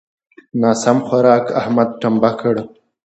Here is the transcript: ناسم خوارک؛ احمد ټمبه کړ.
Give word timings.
ناسم 0.61 0.97
خوارک؛ 1.07 1.45
احمد 1.61 1.89
ټمبه 2.01 2.31
کړ. 2.39 2.55